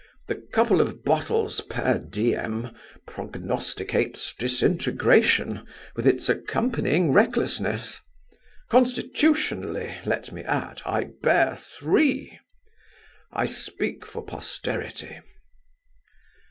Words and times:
The 0.27 0.43
couple 0.51 0.81
of 0.81 1.03
bottles 1.03 1.61
per 1.69 1.99
diem 1.99 2.69
prognosticates 3.05 4.33
disintegration, 4.35 5.63
with 5.95 6.07
its 6.07 6.27
accompanying 6.27 7.11
recklessness. 7.13 8.01
Constitutionally, 8.71 9.93
let 10.03 10.31
me 10.31 10.41
add, 10.43 10.81
I 10.87 11.11
bear 11.21 11.55
three. 11.55 12.39
I 13.31 13.45
speak 13.45 14.03
for 14.03 14.23
posterity." 14.25 15.19